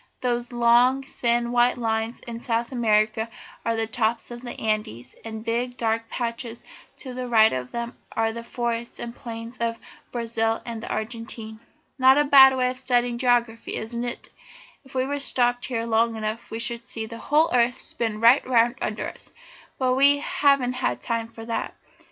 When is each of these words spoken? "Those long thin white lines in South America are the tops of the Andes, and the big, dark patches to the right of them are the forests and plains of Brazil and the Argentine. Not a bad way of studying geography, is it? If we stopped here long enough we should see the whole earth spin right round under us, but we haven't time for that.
"Those 0.21 0.51
long 0.51 1.03
thin 1.03 1.51
white 1.51 1.77
lines 1.77 2.21
in 2.21 2.39
South 2.39 2.71
America 2.71 3.29
are 3.63 3.75
the 3.75 3.85
tops 3.85 4.31
of 4.31 4.41
the 4.41 4.59
Andes, 4.59 5.13
and 5.23 5.41
the 5.41 5.43
big, 5.43 5.77
dark 5.77 6.09
patches 6.09 6.63
to 6.97 7.13
the 7.13 7.27
right 7.27 7.53
of 7.53 7.69
them 7.71 7.95
are 8.13 8.33
the 8.33 8.43
forests 8.43 8.97
and 8.97 9.15
plains 9.15 9.59
of 9.59 9.77
Brazil 10.11 10.59
and 10.65 10.81
the 10.81 10.89
Argentine. 10.89 11.59
Not 11.99 12.17
a 12.17 12.23
bad 12.25 12.57
way 12.57 12.71
of 12.71 12.79
studying 12.79 13.19
geography, 13.19 13.75
is 13.75 13.93
it? 13.93 14.29
If 14.83 14.95
we 14.95 15.19
stopped 15.19 15.65
here 15.65 15.85
long 15.85 16.15
enough 16.15 16.49
we 16.49 16.57
should 16.57 16.87
see 16.87 17.05
the 17.05 17.19
whole 17.19 17.53
earth 17.53 17.79
spin 17.79 18.19
right 18.19 18.43
round 18.47 18.77
under 18.81 19.07
us, 19.07 19.29
but 19.77 19.93
we 19.93 20.17
haven't 20.17 20.73
time 21.03 21.27
for 21.27 21.45
that. 21.45 21.75